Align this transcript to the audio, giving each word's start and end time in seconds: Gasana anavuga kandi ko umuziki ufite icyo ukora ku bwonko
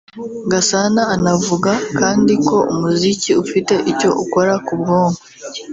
Gasana 0.51 1.01
anavuga 1.15 1.71
kandi 1.99 2.33
ko 2.47 2.57
umuziki 2.73 3.31
ufite 3.43 3.73
icyo 3.91 4.09
ukora 4.23 4.53
ku 4.65 4.73
bwonko 4.79 5.21